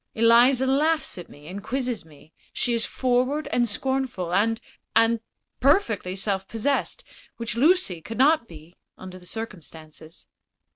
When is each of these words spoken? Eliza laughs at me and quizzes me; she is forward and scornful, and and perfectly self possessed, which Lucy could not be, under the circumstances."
Eliza 0.15 0.65
laughs 0.65 1.19
at 1.19 1.29
me 1.29 1.45
and 1.47 1.61
quizzes 1.61 2.03
me; 2.03 2.33
she 2.51 2.73
is 2.73 2.87
forward 2.87 3.47
and 3.51 3.69
scornful, 3.69 4.33
and 4.33 4.59
and 4.95 5.19
perfectly 5.59 6.15
self 6.15 6.47
possessed, 6.47 7.03
which 7.37 7.55
Lucy 7.55 8.01
could 8.01 8.17
not 8.17 8.47
be, 8.47 8.75
under 8.97 9.19
the 9.19 9.27
circumstances." 9.27 10.25